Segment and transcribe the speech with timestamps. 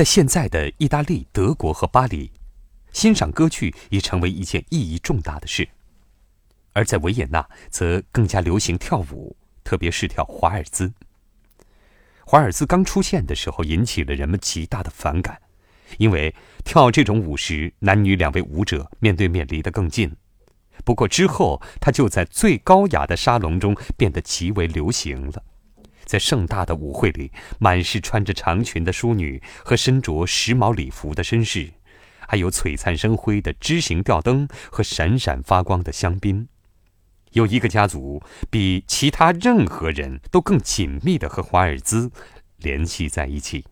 [0.00, 2.32] 在现在的意大利、德国和巴黎，
[2.90, 5.66] 欣赏歌剧已成为一件意义重大的事；
[6.72, 10.90] 而在维也纳，则更加流行跳舞，特别是跳华尔兹。
[12.24, 15.38] 华尔兹刚出现的时候，引起了人们极大的反感，
[15.98, 20.16] 因为跳这种舞时，男女两位舞者面对面离得更近。
[20.82, 25.44] 不过之后，它就在最高雅的沙龙中变得极为流行了。
[26.10, 27.30] 在盛大的舞会里，
[27.60, 31.70] 满是穿着长裙的淑女和身着时髦礼服的绅士，
[32.26, 36.48] 还有璀璨生辉的枝形吊灯和闪闪发光的香槟。
[37.30, 38.20] 有一个家族
[38.50, 42.10] 比其他任何人都更紧密地和华尔兹
[42.56, 43.64] 联系在一起。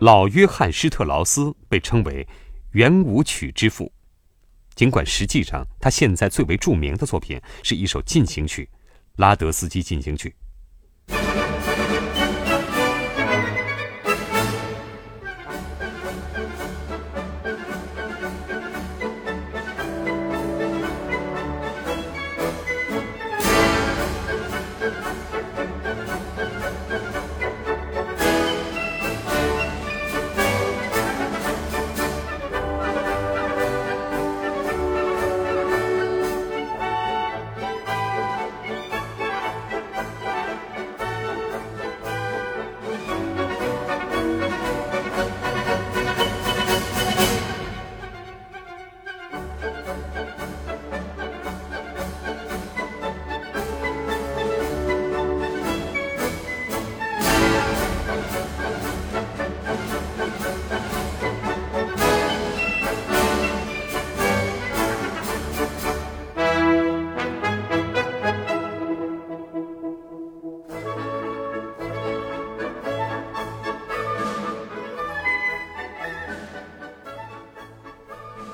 [0.00, 2.26] 老约翰·施特劳斯被称为
[2.70, 3.92] 圆舞曲之父，
[4.74, 8.70] 尽管实际上他现在最为著名的作品是一首进行曲
[9.16, 10.30] 《拉德斯基进行曲》。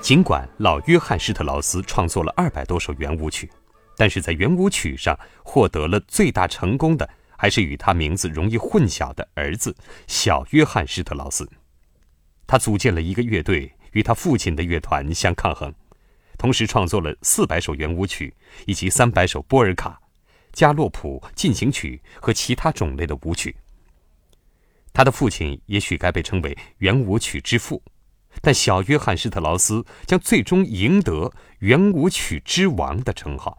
[0.05, 3.51] 尽管老约翰施特劳斯创作了二百多首圆舞曲，
[3.97, 9.75] 但是在圆舞曲上获得了最大成功的，还是与他名字容易混淆的儿子
[10.07, 11.51] 小约翰施特劳斯。
[12.47, 15.73] 他组建了一个乐队，与他父亲的乐团相抗衡，
[16.37, 18.35] 同时创作了四百首圆舞曲
[18.67, 19.99] 以及三百首波尔卡、
[20.53, 23.57] 加洛普进行曲和其他种类的舞曲。
[24.93, 27.83] 他的父亲也许该被称为圆舞曲之父。
[28.41, 33.59] 但小约翰施特劳斯将最终赢得圆舞曲之王的称号。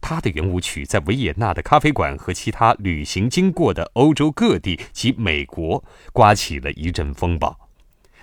[0.00, 5.82] 他的圆舞曲在维也纳的咖啡馆和其他旅行经过的欧洲各地及美国
[6.12, 7.58] 刮起了一阵风暴。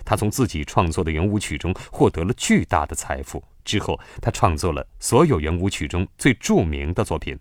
[0.04, 3.44] 他从自己创作的圆舞曲中获得了巨大的财富。
[3.64, 7.34] 之后，他创作了所有圆舞曲中最著名的作品《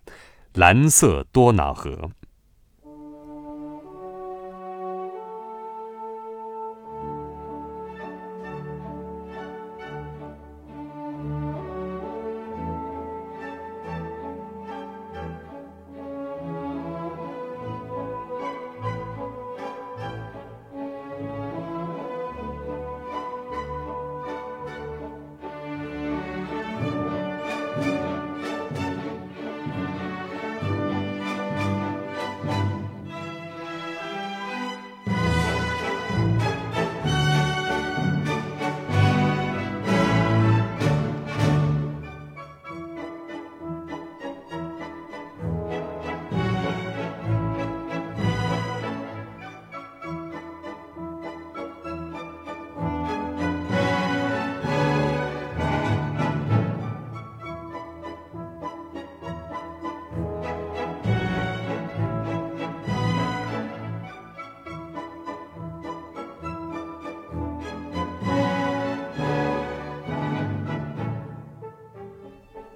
[0.53, 1.91] 蓝色多瑙河》。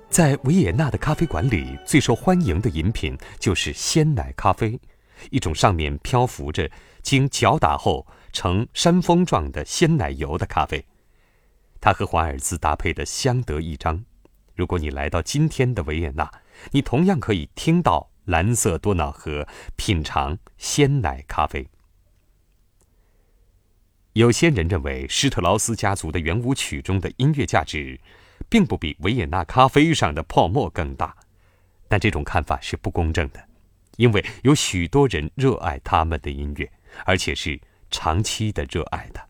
[0.09, 4.79] 在维也纳的咖啡馆里，最受欢迎的饮品就是鲜奶咖啡，
[5.29, 6.69] 一种上面漂浮着
[7.03, 10.83] 经搅打后呈山峰状的鲜奶油的咖啡。
[11.79, 14.03] 它和华尔兹搭配的相得益彰，
[14.55, 16.29] 如果你来到今天的维也纳，
[16.71, 21.69] 你同样可以听到蓝色多瑙河，品尝鲜奶咖啡。
[24.13, 28.01] 有些人认为施特劳斯家族的圆舞曲中的音乐价值，
[28.47, 31.15] 并不比维也纳咖啡上的泡沫更大，
[31.87, 33.43] 但这种看法是不公正的，
[33.97, 36.71] 因为有许多人热爱他们的音乐，
[37.05, 37.59] 而且是
[37.91, 39.28] 长期的热爱的。